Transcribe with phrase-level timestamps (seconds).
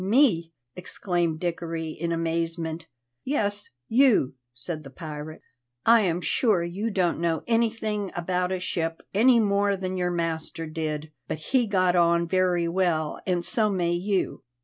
[0.03, 2.87] "Me!" exclaimed Dickory in amazement.
[3.23, 5.43] "Yes, you," said the pirate.
[5.85, 10.65] "I am sure you don't know anything about a ship any more than your master
[10.65, 14.41] did, but he got on very well, and so may you.